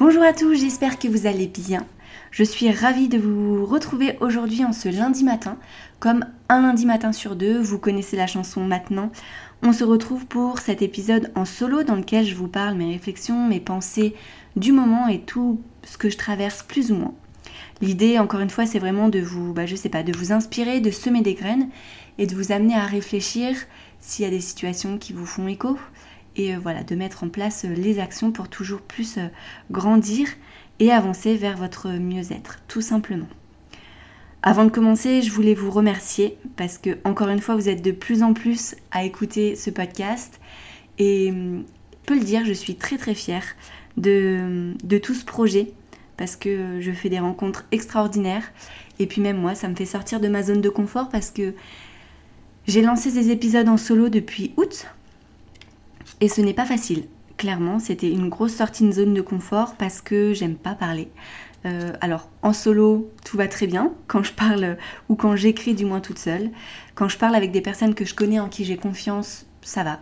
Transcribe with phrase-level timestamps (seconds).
[0.00, 1.86] Bonjour à tous, j'espère que vous allez bien.
[2.30, 5.58] Je suis ravie de vous retrouver aujourd'hui en ce lundi matin.
[5.98, 9.12] Comme un lundi matin sur deux, vous connaissez la chanson maintenant.
[9.62, 13.46] On se retrouve pour cet épisode en solo dans lequel je vous parle mes réflexions,
[13.46, 14.14] mes pensées
[14.56, 17.14] du moment et tout ce que je traverse plus ou moins.
[17.82, 20.80] L'idée, encore une fois, c'est vraiment de vous, bah, je sais pas, de vous inspirer,
[20.80, 21.68] de semer des graines
[22.16, 23.54] et de vous amener à réfléchir
[23.98, 25.76] s'il y a des situations qui vous font écho,
[26.40, 29.26] et euh, voilà, de mettre en place euh, les actions pour toujours plus euh,
[29.70, 30.28] grandir
[30.78, 33.28] et avancer vers votre mieux-être, tout simplement.
[34.42, 37.92] Avant de commencer, je voulais vous remercier parce que, encore une fois, vous êtes de
[37.92, 40.40] plus en plus à écouter ce podcast
[40.98, 41.30] et
[42.06, 43.44] peut le dire, je suis très très fière
[43.98, 45.74] de, de tout ce projet
[46.16, 48.50] parce que je fais des rencontres extraordinaires
[48.98, 51.54] et puis même moi, ça me fait sortir de ma zone de confort parce que
[52.66, 54.86] j'ai lancé ces épisodes en solo depuis août
[56.20, 57.04] et ce n'est pas facile.
[57.36, 61.08] Clairement, c'était une grosse sortie de zone de confort parce que j'aime pas parler.
[61.66, 64.76] Euh, alors en solo, tout va très bien quand je parle
[65.08, 66.50] ou quand j'écris du moins toute seule.
[66.94, 70.00] Quand je parle avec des personnes que je connais en qui j'ai confiance, ça va.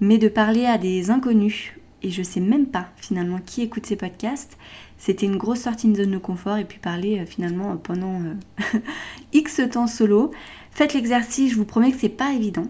[0.00, 3.96] Mais de parler à des inconnus, et je sais même pas finalement qui écoute ces
[3.96, 4.56] podcasts,
[4.96, 8.78] c'était une grosse sortie de zone de confort et puis parler euh, finalement pendant euh,
[9.32, 10.30] X temps solo.
[10.70, 12.66] Faites l'exercice, je vous promets que c'est pas évident.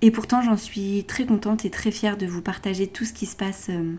[0.00, 3.26] Et pourtant, j'en suis très contente et très fière de vous partager tout ce qui
[3.26, 3.94] se passe euh,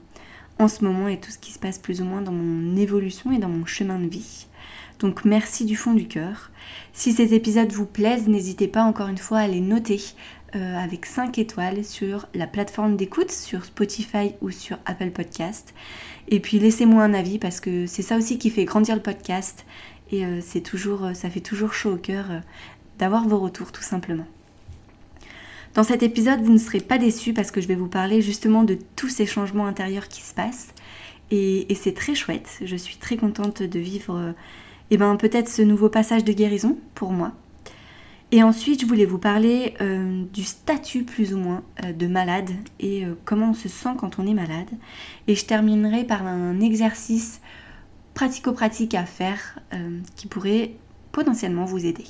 [0.57, 3.33] en ce moment et tout ce qui se passe plus ou moins dans mon évolution
[3.33, 4.47] et dans mon chemin de vie.
[4.99, 6.51] Donc merci du fond du cœur.
[6.93, 10.01] Si ces épisodes vous plaisent, n'hésitez pas encore une fois à les noter
[10.55, 15.73] euh, avec 5 étoiles sur la plateforme d'écoute, sur Spotify ou sur Apple Podcast.
[16.29, 19.65] Et puis laissez-moi un avis parce que c'est ça aussi qui fait grandir le podcast
[20.11, 22.25] et euh, c'est toujours, ça fait toujours chaud au cœur
[22.99, 24.25] d'avoir vos retours tout simplement.
[25.75, 28.63] Dans cet épisode, vous ne serez pas déçus parce que je vais vous parler justement
[28.63, 30.73] de tous ces changements intérieurs qui se passent.
[31.31, 32.59] Et, c'est très chouette.
[32.65, 34.31] Je suis très contente de vivre euh,
[34.89, 37.33] eh ben, peut-être ce nouveau passage de guérison pour moi.
[38.31, 42.49] Et ensuite, je voulais vous parler euh, du statut plus ou moins euh, de malade
[42.79, 44.69] et comment on se sent quand on est malade.
[45.27, 47.41] Et je terminerai par un exercice
[48.15, 49.59] pratico-pratique à faire
[50.15, 50.71] qui pourrait
[51.11, 52.05] potentiellement vous aider.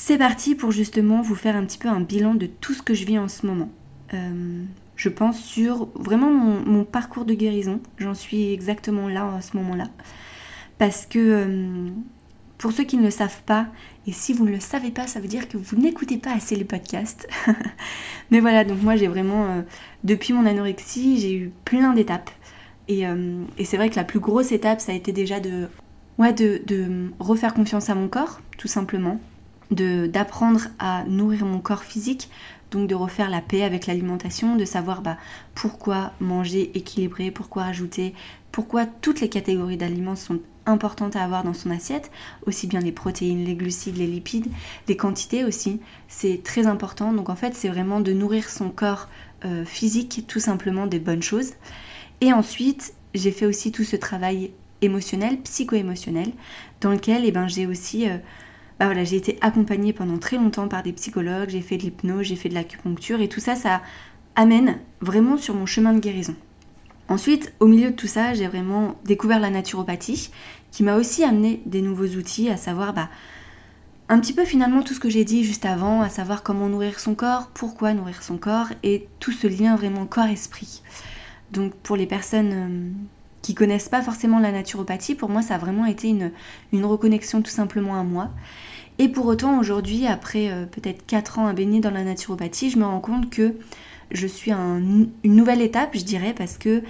[0.00, 2.94] C'est parti pour justement vous faire un petit peu un bilan de tout ce que
[2.94, 3.68] je vis en ce moment.
[4.14, 4.62] Euh,
[4.94, 7.80] je pense sur vraiment mon, parcours de guérison.
[7.98, 9.88] J'en suis exactement là à ce moment-là.
[10.78, 11.88] Parce que euh,
[12.58, 13.66] pour ceux qui ne le savent pas,
[14.06, 16.54] et si vous ne le savez pas, ça veut dire que vous n'écoutez pas assez
[16.54, 17.26] les podcasts.
[18.30, 19.62] Mais voilà, donc moi j'ai vraiment, euh,
[20.04, 22.30] depuis mon anorexie, j'ai eu plein d'étapes.
[22.86, 23.04] Et,
[23.64, 25.66] c'est vrai que la plus grosse étape, ça a été déjà de,
[26.18, 29.18] ouais, de, de refaire confiance à mon corps, tout simplement
[29.70, 32.30] d'apprendre à nourrir mon corps physique,
[32.70, 35.16] donc de refaire la paix avec l'alimentation, de savoir bah,
[35.54, 38.14] pourquoi manger équilibré, pourquoi ajouter,
[38.52, 42.10] pourquoi toutes les catégories d'aliments sont importantes à avoir dans son assiette,
[42.46, 44.48] aussi bien les protéines, les glucides, les lipides,
[44.86, 47.12] les quantités aussi, c'est très important.
[47.12, 49.08] Donc en fait c'est vraiment de nourrir son corps
[49.44, 51.52] euh, physique tout simplement des bonnes choses.
[52.20, 54.50] Et ensuite j'ai fait aussi tout ce travail
[54.82, 56.32] émotionnel, psycho-émotionnel,
[56.82, 58.08] dans lequel eh ben, j'ai aussi...
[58.08, 58.18] Euh,
[58.78, 62.36] bah j'ai été accompagnée pendant très longtemps par des psychologues, j'ai fait de l'hypnose, j'ai
[62.36, 63.82] fait de l'acupuncture et tout ça, ça
[64.36, 66.36] amène vraiment sur mon chemin de guérison.
[67.08, 70.30] Ensuite, au milieu de tout ça, j'ai vraiment découvert la naturopathie
[70.70, 73.08] qui m'a aussi amené des nouveaux outils, à savoir bah,
[74.08, 77.00] un petit peu finalement tout ce que j'ai dit juste avant, à savoir comment nourrir
[77.00, 80.82] son corps, pourquoi nourrir son corps et tout ce lien vraiment corps-esprit.
[81.50, 82.90] Donc pour les personnes euh,
[83.42, 86.32] qui connaissent pas forcément la naturopathie, pour moi ça a vraiment été une,
[86.72, 88.30] une reconnexion tout simplement à moi.
[88.98, 92.78] Et pour autant, aujourd'hui, après euh, peut-être 4 ans à baigner dans la naturopathie, je
[92.78, 93.54] me rends compte que
[94.10, 96.82] je suis à une nouvelle étape, je dirais, parce que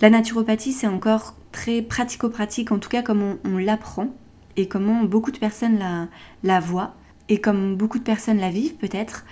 [0.00, 4.08] la naturopathie, c'est encore très pratico-pratique, en tout cas comme on, l'apprend,
[4.56, 6.08] et comment beaucoup de personnes la,
[6.44, 6.94] la voient,
[7.28, 9.24] et comme beaucoup de personnes la vivent peut-être.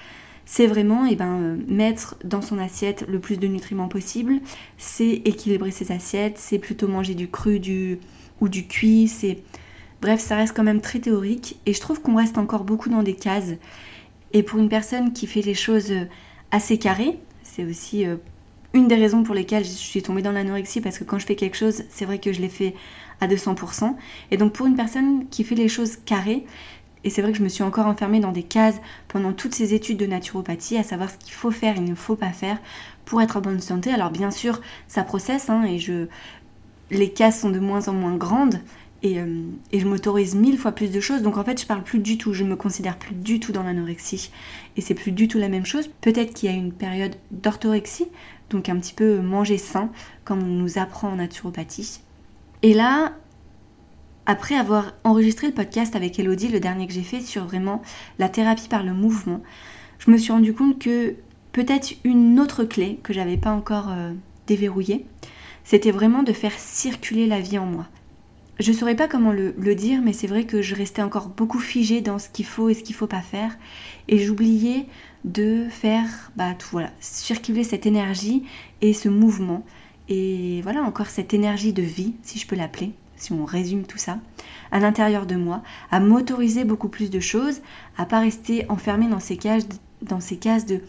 [0.50, 4.41] C'est vraiment eh ben, euh, mettre dans son assiette le plus de nutriments possible,
[4.79, 7.99] c'est équilibrer ses assiettes, c'est plutôt manger du cru du,
[8.41, 9.43] ou du cuit, c'est
[10.00, 13.03] Bref, ça reste quand même très théorique et je trouve qu'on reste encore beaucoup dans
[13.03, 13.56] des cases.
[14.33, 16.06] Et pour une personne qui fait les choses euh,
[16.51, 18.17] assez carrées, c'est aussi euh,
[18.73, 21.37] une des raisons pour lesquelles je suis tombée dans l'anorexie parce que quand je fais
[21.37, 22.75] quelque chose, c'est vrai que je l'ai fait
[23.21, 23.97] à 200%.
[24.31, 26.47] Et donc pour une personne qui fait les choses carrées,
[27.05, 29.75] et c'est vrai que je me suis encore enfermée dans des cases pendant toutes ces
[29.75, 32.59] études de naturopathie, à savoir ce qu'il faut faire et ne faut pas faire
[33.05, 33.91] pour être en bonne santé.
[33.91, 36.06] Alors bien sûr, ça processe hein, et je,
[36.91, 38.61] les cases sont de moins en moins grandes
[39.03, 41.23] et, euh, et je m'autorise mille fois plus de choses.
[41.23, 43.62] Donc en fait, je parle plus du tout, je me considère plus du tout dans
[43.62, 44.31] l'anorexie
[44.77, 45.89] et c'est plus du tout la même chose.
[46.01, 48.09] Peut-être qu'il y a une période d'orthorexie,
[48.51, 49.91] donc un petit peu manger sain,
[50.25, 52.01] comme on nous apprend en naturopathie.
[52.62, 53.12] Et là,
[54.29, 57.81] après avoir enregistré le podcast avec Elodie, le dernier que j'ai fait sur vraiment
[58.19, 59.43] la thérapie par le mouvement,
[59.99, 61.15] je me suis rendu compte que
[61.53, 64.13] peut-être une autre clé que j'avais pas encore euh,
[64.47, 65.07] déverrouillée,
[65.65, 67.87] c'était vraiment de faire circuler la vie en moi.
[68.61, 72.03] Je saurais pas comment le, dire, mais c'est vrai que je restais encore beaucoup figée
[72.03, 73.57] dans ce qu'il faut et ce qu'il faut pas faire,
[74.09, 74.85] et j'oubliais
[75.25, 78.43] de faire bah, voilà, circuler cette énergie
[78.83, 79.65] et ce mouvement,
[80.11, 83.99] et voilà encore cette énergie de vie, si je peux l'appeler, si on résume tout
[83.99, 84.19] ça,
[84.70, 87.61] à l'intérieur de moi, à m'autoriser beaucoup plus de choses,
[87.97, 89.69] à pas rester enfermée dans ces cases,
[90.03, 90.81] dans ces cases de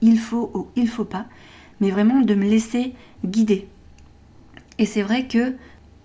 [0.00, 1.26] il faut ou il faut pas,
[1.80, 2.94] mais vraiment de me laisser
[3.24, 3.68] guider.
[4.78, 5.54] Et c'est vrai que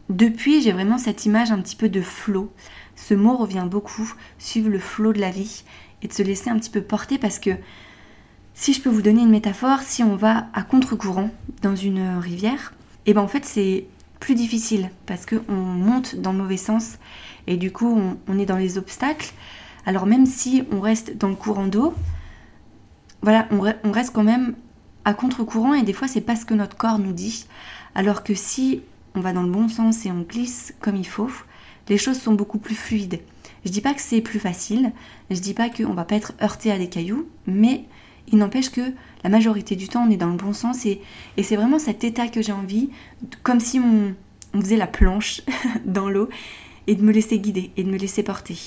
[0.09, 2.51] depuis, j'ai vraiment cette image un petit peu de flot.
[2.95, 5.63] Ce mot revient beaucoup, suivre le flot de la vie
[6.01, 7.51] et de se laisser un petit peu porter parce que
[8.53, 11.29] si je peux vous donner une métaphore, si on va à contre-courant
[11.61, 12.73] dans une rivière,
[13.05, 13.85] et eh ben en fait c'est
[14.19, 16.97] plus difficile parce qu'on monte dans le mauvais sens
[17.47, 19.33] et du coup on, est dans les obstacles.
[19.85, 21.93] Alors même si on reste dans le courant d'eau,
[23.21, 24.55] voilà, on, reste quand même
[25.05, 27.47] à contre-courant et des fois c'est pas ce que notre corps nous dit.
[27.95, 28.81] Alors que si
[29.15, 31.31] on va dans le bon sens et on glisse comme il faut,
[31.89, 33.19] les choses sont beaucoup plus fluides.
[33.65, 34.91] Je dis pas que c'est plus facile,
[35.31, 37.85] je dis pas qu'on va pas être heurté à des cailloux, mais
[38.31, 38.81] il n'empêche que
[39.23, 41.01] la majorité du temps, on est dans le bon sens et,
[41.41, 42.89] c'est vraiment cet état que j'ai envie,
[43.43, 44.13] comme si on,
[44.59, 45.41] faisait la planche
[45.85, 46.29] dans l'eau
[46.87, 48.57] et de me laisser guider et de me laisser porter.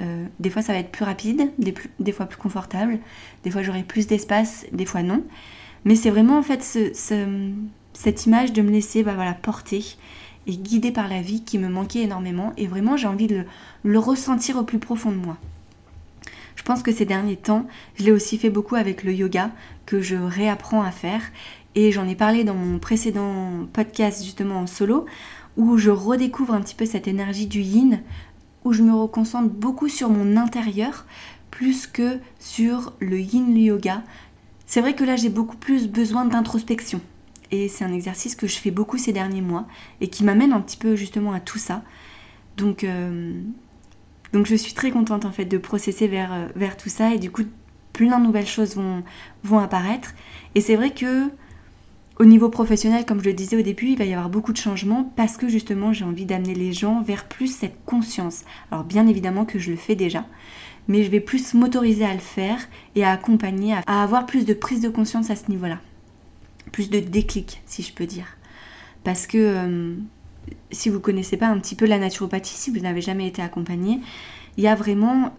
[0.00, 2.98] Euh, des fois, ça va être plus rapide, des, fois plus confortable,
[3.42, 5.24] des fois j'aurai plus d'espace, des fois non.
[5.84, 9.96] Mais c'est vraiment en fait cette image de me laisser bah, voilà, porter
[10.46, 12.52] et guider par la vie qui me manquait énormément.
[12.56, 13.44] Et vraiment, j'ai envie de
[13.82, 15.36] le ressentir au plus profond de moi.
[16.60, 19.50] Je pense que ces derniers temps, je l'ai aussi fait beaucoup avec le yoga
[19.86, 21.22] que je réapprends à faire.
[21.74, 25.06] Et j'en ai parlé dans mon précédent podcast justement en solo,
[25.56, 28.02] où je redécouvre un petit peu cette énergie du yin,
[28.66, 31.06] où je me reconcentre beaucoup sur mon intérieur,
[31.50, 34.02] plus que sur le yin yoga.
[34.66, 37.00] C'est vrai que là j'ai beaucoup plus besoin d'introspection.
[37.50, 39.66] Et c'est un exercice que je fais beaucoup ces derniers mois
[40.02, 41.82] et qui m'amène un petit peu justement à tout ça.
[42.58, 43.40] Donc euh,
[44.32, 47.18] donc je suis très contente en fait de processer vers, euh, vers tout ça et
[47.18, 47.42] du coup
[47.92, 49.02] plein de nouvelles choses vont,
[49.42, 50.14] vont apparaître.
[50.54, 51.28] Et c'est vrai que
[52.18, 54.58] au niveau professionnel, comme je le disais au début, il va y avoir beaucoup de
[54.58, 58.44] changements parce que justement j'ai envie d'amener les gens vers plus cette conscience.
[58.70, 60.26] Alors bien évidemment que je le fais déjà,
[60.86, 62.58] mais je vais plus m'autoriser à le faire
[62.94, 65.78] et à accompagner, à avoir plus de prise de conscience à ce niveau-là.
[66.72, 68.36] Plus de déclic, si je peux dire.
[69.02, 69.94] Parce que euh,
[70.70, 74.00] si vous connaissez pas un petit peu la naturopathie, si vous n'avez jamais été accompagné,
[74.56, 75.32] il y a vraiment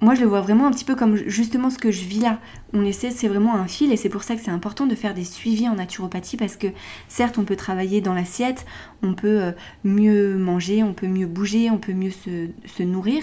[0.00, 2.38] moi je le vois vraiment un petit peu comme justement ce que je vis là.
[2.72, 5.14] On essaie, c'est vraiment un fil et c'est pour ça que c'est important de faire
[5.14, 6.66] des suivis en naturopathie parce que
[7.08, 8.66] certes on peut travailler dans l'assiette,
[9.02, 9.52] on peut euh,
[9.84, 13.22] mieux manger, on peut mieux bouger, on peut mieux se, se nourrir,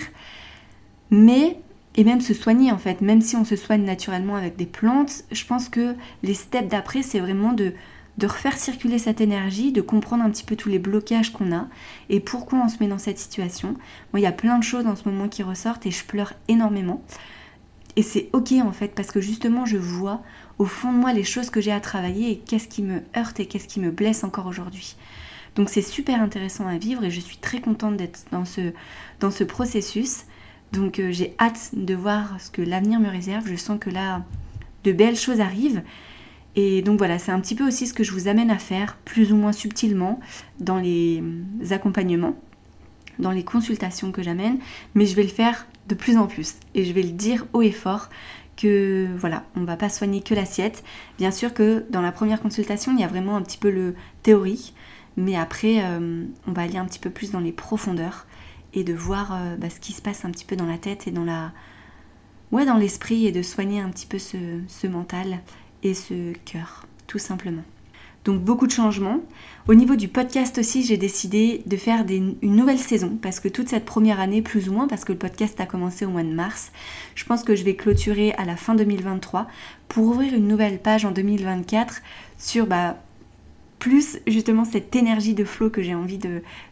[1.12, 1.60] mais
[1.96, 5.26] et même se soigner en fait, même si on se soigne naturellement avec des plantes,
[5.32, 7.74] je pense que les steps d'après c'est vraiment de
[8.18, 11.68] de refaire circuler cette énergie, de comprendre un petit peu tous les blocages qu'on a
[12.10, 13.70] et pourquoi on se met dans cette situation.
[14.12, 16.34] Moi, il y a plein de choses en ce moment qui ressortent et je pleure
[16.48, 17.04] énormément.
[17.96, 20.24] Et c'est ok en fait parce que justement je vois
[20.58, 23.40] au fond de moi les choses que j'ai à travailler et qu'est-ce qui me heurte
[23.40, 24.96] et qu'est-ce qui me blesse encore aujourd'hui.
[25.56, 28.74] Donc c'est super intéressant à vivre et je suis très contente d'être dans ce,
[29.20, 30.24] dans ce processus.
[30.72, 33.48] Donc euh, j'ai hâte de voir ce que l'avenir me réserve.
[33.48, 34.24] Je sens que là,
[34.84, 35.84] de belles choses arrivent.
[36.56, 38.98] Et donc voilà, c'est un petit peu aussi ce que je vous amène à faire,
[39.06, 40.20] plus ou moins subtilement,
[40.60, 41.24] dans les
[41.72, 42.36] accompagnements,
[43.20, 44.60] dans les consultations que j'amène,
[44.94, 46.56] mais je vais le faire de plus en plus.
[46.76, 48.10] Et je vais le dire haut et fort
[48.56, 50.84] que voilà, on va pas soigner que l'assiette.
[51.18, 53.96] Bien sûr que dans la première consultation, il y a vraiment un petit peu le
[54.22, 54.74] théorie,
[55.18, 58.28] mais après, euh, on va aller un petit peu plus dans les profondeurs
[58.74, 61.08] et de voir euh, bah, ce qui se passe un petit peu dans la tête
[61.08, 61.52] et dans la
[62.52, 65.40] ouais dans l'esprit et de soigner un petit peu ce mental
[65.92, 67.64] ce cœur, tout simplement.
[68.26, 69.20] Donc beaucoup de changements.
[69.68, 73.70] Au niveau du podcast aussi, j'ai décidé de faire une nouvelle saison parce que toute
[73.70, 76.34] cette première année, plus ou moins, parce que le podcast a commencé au mois de
[76.34, 76.72] mars,
[77.16, 79.48] je pense que je vais clôturer à la fin 2023
[79.90, 82.02] pour ouvrir une nouvelle page en 2024
[82.38, 82.98] sur bah,
[83.80, 86.20] plus justement cette énergie de flow que j'ai envie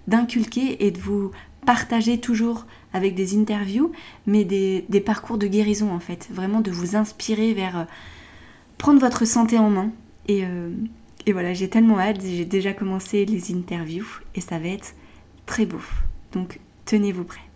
[0.07, 1.31] d'inculquer et de vous
[1.65, 3.91] partager toujours avec des interviews,
[4.25, 6.29] mais des, parcours de guérison en fait.
[6.31, 7.83] Vraiment de vous inspirer vers euh,
[8.81, 9.91] prendre votre santé en main.
[10.27, 10.71] Et, euh,
[11.27, 14.95] et voilà, j'ai tellement hâte, j'ai déjà commencé les interviews et ça va être
[15.45, 15.81] très beau.
[16.33, 17.47] Donc tenez-vous prêts.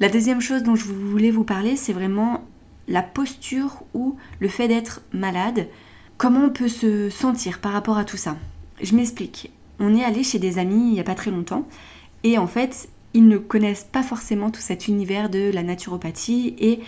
[0.00, 2.44] La deuxième chose dont je voulais vous parler, c'est vraiment
[2.86, 5.68] la posture ou le fait d'être malade.
[6.18, 8.36] Comment on peut se sentir par rapport à tout ça?
[8.82, 9.50] Je m'explique.
[9.78, 11.66] On est allé chez des amis il n'y a pas très longtemps
[12.24, 16.80] et en fait, ils ne connaissent pas forcément tout cet univers de la naturopathie et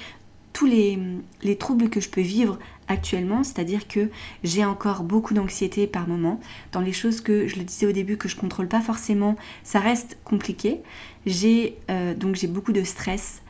[0.57, 4.11] tous les, troubles que je peux vivre actuellement, c'est-à-dire que
[4.45, 6.41] j'ai encore beaucoup d'anxiété par moment,
[6.73, 9.81] dans les choses que je le disais au début que je contrôle pas forcément, ça
[9.81, 10.81] reste compliqué.
[11.27, 13.43] J'ai euh, donc j'ai beaucoup de stress,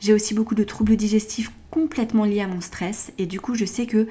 [0.00, 3.64] j'ai aussi beaucoup de troubles digestifs complètement liés à mon stress et du coup je
[3.64, 4.06] sais que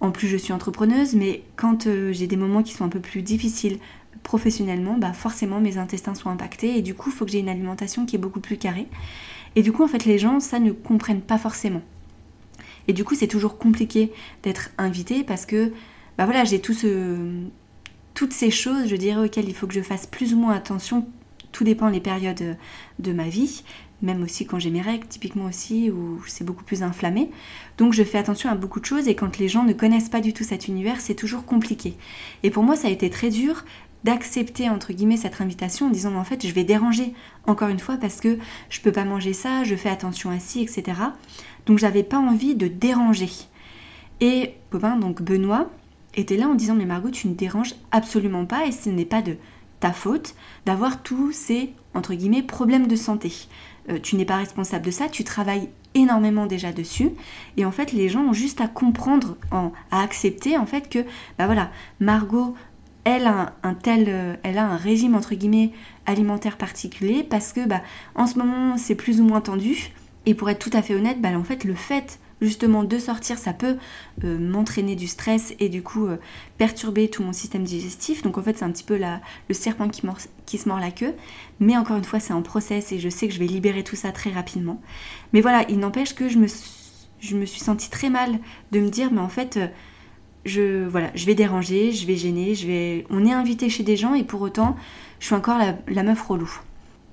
[0.00, 3.00] en plus je suis entrepreneuse, mais quand euh, j'ai des moments qui sont un peu
[3.00, 3.78] plus difficiles,
[4.22, 7.48] professionnellement, bah forcément mes intestins sont impactés et du coup il faut que j'ai une
[7.48, 8.86] alimentation qui est beaucoup plus carrée.
[9.56, 11.82] Et du coup en fait les gens ça ne comprennent pas forcément.
[12.90, 14.10] Et du coup c'est toujours compliqué
[14.42, 15.72] d'être invité parce que
[16.18, 16.74] bah voilà j'ai tout
[18.14, 21.06] toutes ces choses je dirais auxquelles il faut que je fasse plus ou moins attention.
[21.52, 22.56] Tout dépend des périodes
[22.98, 23.62] de ma vie,
[24.02, 27.30] même aussi quand j'ai mes règles, typiquement aussi, où c'est beaucoup plus inflammé.
[27.78, 30.20] Donc je fais attention à beaucoup de choses et quand les gens ne connaissent pas
[30.20, 31.94] du tout cet univers, c'est toujours compliqué.
[32.42, 33.64] Et pour moi, ça a été très dur
[34.04, 37.14] d'accepter entre guillemets cette invitation en disant en fait je vais déranger
[37.46, 38.38] encore une fois parce que
[38.68, 40.84] je peux pas manger ça, je fais attention à ci, etc.
[41.66, 43.30] Donc j'avais pas envie de déranger.
[44.20, 45.70] Et copain, donc Benoît,
[46.14, 49.22] était là en disant mais Margot tu ne déranges absolument pas et ce n'est pas
[49.22, 49.36] de
[49.78, 50.34] ta faute
[50.66, 51.72] d'avoir tous ces
[52.46, 53.32] problèmes de santé.
[53.88, 57.10] Euh, tu n'es pas responsable de ça, tu travailles énormément déjà dessus
[57.56, 61.00] et en fait les gens ont juste à comprendre, à accepter en fait que
[61.38, 62.54] bah voilà Margot
[63.04, 65.72] elle a un, tel, euh, elle a un régime entre guillemets
[66.06, 67.82] alimentaire particulier parce que bah,
[68.14, 69.92] en ce moment c'est plus ou moins tendu
[70.26, 73.38] et pour être tout à fait honnête, bah, en fait le fait justement de sortir,
[73.38, 73.76] ça peut
[74.24, 76.16] euh, m'entraîner du stress et du coup euh,
[76.58, 78.22] perturber tout mon système digestif.
[78.22, 80.02] Donc en fait c'est un petit peu la, le serpent qui,
[80.46, 81.14] qui se mord la queue.
[81.58, 83.96] Mais encore une fois c'est un process et je sais que je vais libérer tout
[83.96, 84.80] ça très rapidement.
[85.32, 86.46] Mais voilà, il n'empêche que je me,
[87.20, 88.38] je me suis sentie très mal
[88.72, 89.58] de me dire mais en fait
[90.44, 93.06] je, voilà, je vais déranger, je vais gêner, je vais...
[93.10, 94.76] on est invité chez des gens et pour autant,
[95.18, 96.50] je suis encore la, meuf relou.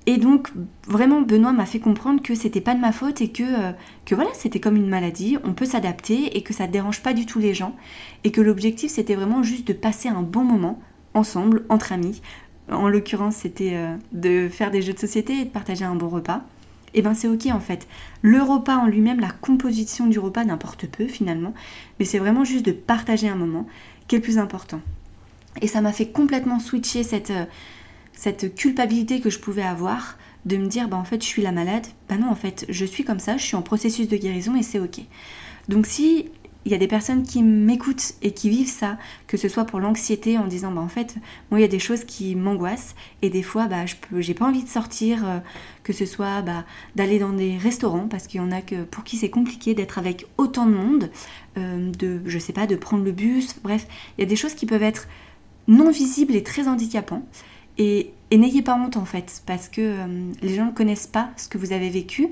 [0.06, 0.48] Et donc,
[0.86, 3.72] vraiment, Benoît m'a fait comprendre que c'était pas de ma faute et que, euh,
[4.06, 7.12] que voilà, c'était comme une maladie, on peut s'adapter et que ça ne dérange pas
[7.12, 7.76] du tout les gens.
[8.24, 10.80] Et que l'objectif, c'était vraiment juste de passer un bon moment
[11.12, 12.22] ensemble, entre amis.
[12.70, 16.08] En l'occurrence, c'était euh, de faire des jeux de société et de partager un bon
[16.08, 16.42] repas
[16.94, 17.86] et eh ben c'est ok en fait.
[18.22, 21.52] Le repas en lui-même, la composition du repas n'importe peu finalement,
[21.98, 23.66] mais c'est vraiment juste de partager un moment
[24.06, 24.80] qui est le plus important.
[25.60, 27.44] Et ça m'a fait complètement switcher cette, euh,
[28.12, 30.16] cette culpabilité que je pouvais avoir
[30.46, 31.86] de me dire bah en fait je suis la malade.
[32.08, 34.62] Bah non en fait je suis comme ça, je suis en processus de guérison et
[34.62, 35.00] c'est ok.
[35.68, 36.30] Donc si
[36.68, 39.80] il y a des personnes qui m'écoutent et qui vivent ça, que ce soit pour
[39.80, 41.16] l'anxiété en disant bah en fait
[41.50, 44.34] moi il y a des choses qui m'angoissent et des fois bah je peux j'ai
[44.34, 45.38] pas envie de sortir euh,
[45.82, 49.02] que ce soit bah, d'aller dans des restaurants parce qu'il y en a que pour
[49.02, 51.10] qui c'est compliqué d'être avec autant de monde
[51.56, 53.86] euh, de je sais pas de prendre le bus bref
[54.18, 55.08] il y a des choses qui peuvent être
[55.68, 57.22] non visibles et très handicapants.
[57.76, 61.48] Et, n'ayez pas honte en fait parce que euh, les gens ne connaissent pas ce
[61.48, 62.28] que vous avez vécu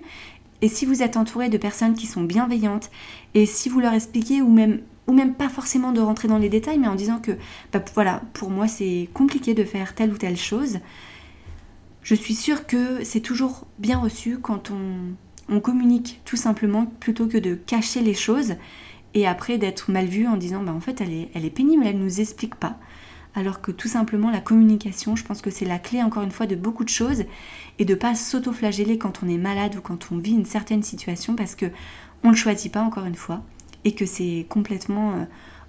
[0.62, 2.90] et si vous êtes entouré de personnes qui sont bienveillantes,
[3.34, 6.48] et si vous leur expliquez, ou même, ou même pas forcément de rentrer dans les
[6.48, 7.32] détails, mais en disant que,
[7.72, 10.78] bah, voilà, pour moi c'est compliqué de faire telle ou telle chose,
[12.02, 15.14] je suis sûre que c'est toujours bien reçu quand on,
[15.60, 18.54] communique tout simplement plutôt que de cacher les choses
[19.14, 21.84] et après d'être mal vu en disant bah en fait elle est, elle est pénible,
[21.86, 22.78] elle nous explique pas
[23.36, 26.46] alors que tout simplement la communication, je pense que c'est la clé encore une fois
[26.46, 27.24] de beaucoup de choses
[27.78, 31.36] et de pas s'auto-flageller quand on est malade ou quand on vit une certaine situation
[31.36, 31.66] parce que
[32.24, 33.42] on ne choisit pas encore une fois
[33.84, 35.24] et que c'est complètement euh,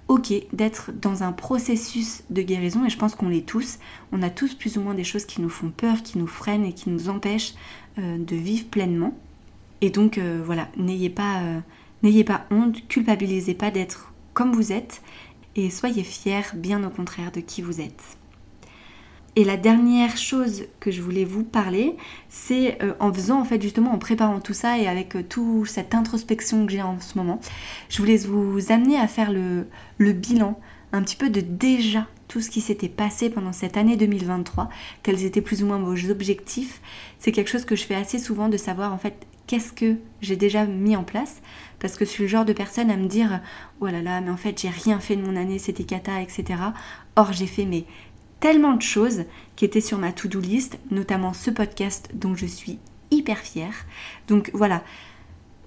[0.08, 3.78] ok d'être dans un processus de guérison et je pense qu'on l'est tous.
[4.12, 6.64] On a tous plus ou moins des choses qui nous font peur, qui nous freinent
[6.64, 7.52] et qui nous empêchent
[7.98, 9.12] euh, de vivre pleinement.
[9.82, 11.42] Et donc euh, voilà, n'ayez pas,
[12.02, 15.02] n'ayez pas honte, culpabilisez pas d'être comme vous êtes
[15.58, 18.16] et soyez fiers bien au contraire de qui vous êtes.
[19.36, 21.96] Et la dernière chose que je voulais vous parler,
[22.28, 25.68] c'est euh, en faisant en fait justement en préparant tout ça et avec euh, toute
[25.68, 27.40] cette introspection que j'ai en ce moment,
[27.88, 29.66] je voulais vous amener à faire le,
[30.12, 30.58] bilan
[30.92, 34.68] un petit peu de déjà tout ce qui s'était passé pendant cette année 2023,
[35.02, 36.80] quels étaient plus ou moins vos objectifs.
[37.18, 40.36] C'est quelque chose que je fais assez souvent de savoir en fait qu'est-ce que j'ai
[40.36, 41.42] déjà mis en place?
[41.80, 43.40] Parce que je suis le genre de personne à me dire
[43.80, 46.60] oh là là mais en fait j'ai rien fait de mon année c'était cata etc
[47.16, 47.84] or j'ai fait mais
[48.40, 49.24] tellement de choses
[49.56, 52.78] qui étaient sur ma to-do list notamment ce podcast dont je suis
[53.10, 53.74] hyper fière.
[54.28, 54.84] Donc voilà.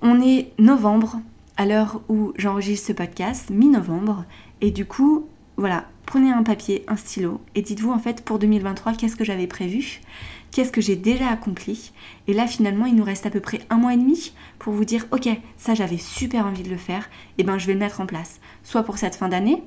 [0.02, 1.20] On est novembre
[1.58, 4.26] à l'heure où j'enregistre ce podcast mi-novembre.
[4.62, 8.94] Et du coup voilà prenez un papier un stylo et dites-vous en fait pour 2023
[8.94, 10.02] qu'est-ce que j'avais prévu?
[10.52, 11.92] Qu'est-ce que j'ai déjà accompli.
[12.28, 14.86] Et là, finalement, il nous reste à peu près un mois et demi pour vous
[14.86, 18.02] dire, ok, ça j'avais super envie de le faire, et ben je vais le mettre
[18.02, 18.40] en place.
[18.64, 19.64] Soit pour cette fin d'année,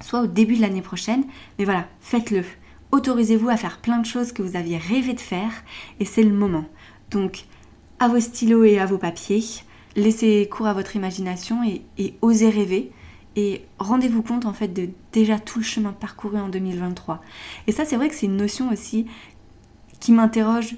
[0.00, 1.24] soit au début de l'année prochaine.
[1.58, 2.44] Mais voilà, faites-le.
[2.92, 5.52] Autorisez-vous à faire plein de choses que vous aviez rêvé de faire,
[6.00, 6.64] et c'est le moment.
[7.10, 7.44] Donc,
[7.98, 9.44] à vos stylos et à vos papiers,
[9.96, 12.92] laissez cours à votre imagination et, et osez rêver.
[13.36, 17.20] Et rendez-vous compte en fait de déjà tout le chemin parcouru en 2023.
[17.66, 19.06] Et ça c'est vrai que c'est une notion aussi
[20.04, 20.76] qui m'interroge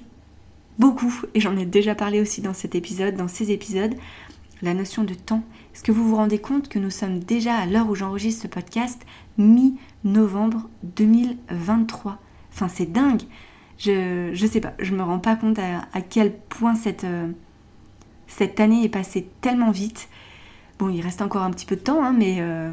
[0.79, 3.93] beaucoup, et j'en ai déjà parlé aussi dans cet épisode, dans ces épisodes,
[4.61, 5.43] la notion de temps.
[5.73, 8.47] Est-ce que vous vous rendez compte que nous sommes déjà à l'heure où j'enregistre ce
[8.47, 9.05] podcast,
[9.37, 12.19] mi-novembre 2023
[12.53, 13.23] Enfin, c'est dingue.
[13.77, 17.27] Je, je sais pas, je me rends pas compte à, quel point cette, euh,
[18.27, 20.07] cette année est passée tellement vite.
[20.79, 22.71] Bon, il reste encore un petit peu de temps, hein, mais, euh,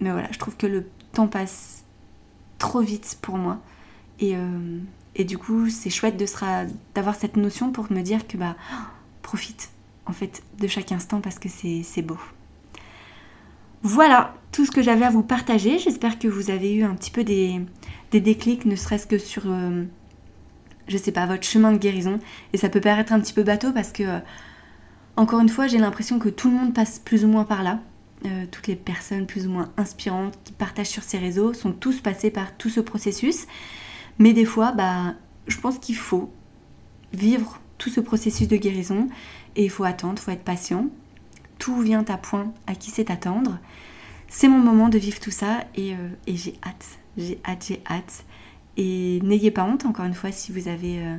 [0.00, 1.84] mais voilà, je trouve que le temps passe
[2.56, 3.58] trop vite pour moi.
[4.18, 4.78] Et, euh,
[5.20, 6.16] et du coup, c'est chouette
[6.94, 8.56] d'avoir cette notion pour me dire que bah
[9.20, 9.68] profite
[10.06, 12.16] en fait de chaque instant parce que c'est beau.
[13.82, 15.78] Voilà tout ce que j'avais à vous partager.
[15.78, 17.60] J'espère que vous avez eu un petit peu des,
[18.12, 19.84] déclics, ne serait-ce que sur, euh,
[20.88, 22.18] je sais pas, votre chemin de guérison.
[22.54, 24.20] Et ça peut paraître un petit peu bateau parce que,
[25.16, 27.80] encore une fois, j'ai l'impression que tout le monde passe plus ou moins par là.
[28.24, 32.00] Euh, toutes les personnes plus ou moins inspirantes qui partagent sur ces réseaux sont tous
[32.00, 33.46] passés par tout ce processus.
[34.20, 35.14] Mais des fois, bah,
[35.48, 36.30] je pense qu'il faut
[37.12, 39.08] vivre tout ce processus de guérison
[39.56, 40.88] et il faut attendre, il faut être patient.
[41.58, 43.58] Tout vient à point à qui sait attendre.
[44.28, 48.24] C'est mon moment de vivre tout ça et, euh, j'ai hâte, j'ai hâte, j'ai hâte.
[48.76, 51.16] Et n'ayez pas honte, encore une fois, si vous avez euh,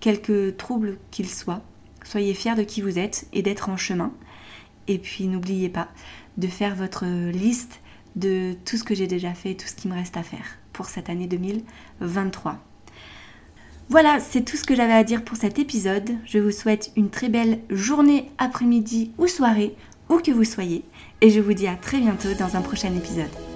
[0.00, 1.62] quelques troubles qu'ils soient.
[2.04, 4.12] Soyez fiers de qui vous êtes et d'être en chemin.
[4.88, 5.88] Et puis n'oubliez pas
[6.38, 7.80] de faire votre liste
[8.16, 10.58] de tout ce que j'ai déjà fait et tout ce qui me reste à faire
[10.76, 12.58] pour cette année 2023.
[13.88, 16.10] Voilà, c'est tout ce que j'avais à dire pour cet épisode.
[16.26, 19.74] Je vous souhaite une très belle journée, après-midi ou soirée,
[20.10, 20.84] où que vous soyez.
[21.22, 23.55] Et je vous dis à très bientôt dans un prochain épisode.